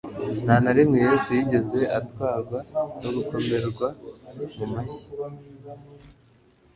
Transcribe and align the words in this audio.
Nta 0.43 0.55
na 0.63 0.71
rimwe 0.77 0.97
Yesu 1.07 1.29
yigeze 1.37 1.79
atwarwa 1.99 2.57
no 3.01 3.09
gukomerwa 3.15 3.87
mu 4.57 4.65
mashyi 4.73 5.03